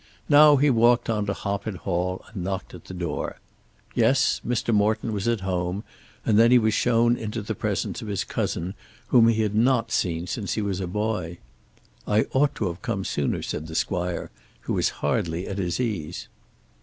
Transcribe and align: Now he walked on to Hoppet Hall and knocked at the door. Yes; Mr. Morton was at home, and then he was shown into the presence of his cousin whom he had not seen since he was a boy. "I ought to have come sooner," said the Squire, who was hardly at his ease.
Now 0.29 0.55
he 0.55 0.71
walked 0.71 1.11
on 1.11 1.27
to 1.27 1.33
Hoppet 1.33 1.75
Hall 1.85 2.25
and 2.33 2.43
knocked 2.43 2.73
at 2.73 2.85
the 2.85 2.93
door. 2.95 3.39
Yes; 3.93 4.41
Mr. 4.43 4.73
Morton 4.73 5.13
was 5.13 5.27
at 5.27 5.41
home, 5.41 5.83
and 6.25 6.39
then 6.39 6.49
he 6.49 6.57
was 6.57 6.73
shown 6.73 7.15
into 7.15 7.43
the 7.43 7.53
presence 7.53 8.01
of 8.01 8.07
his 8.07 8.23
cousin 8.23 8.73
whom 9.09 9.27
he 9.27 9.43
had 9.43 9.53
not 9.53 9.91
seen 9.91 10.25
since 10.25 10.53
he 10.55 10.61
was 10.63 10.79
a 10.81 10.87
boy. 10.87 11.37
"I 12.07 12.25
ought 12.33 12.55
to 12.55 12.65
have 12.69 12.81
come 12.81 13.05
sooner," 13.05 13.43
said 13.43 13.67
the 13.67 13.75
Squire, 13.75 14.31
who 14.61 14.73
was 14.73 14.89
hardly 15.05 15.47
at 15.47 15.59
his 15.59 15.79
ease. 15.79 16.27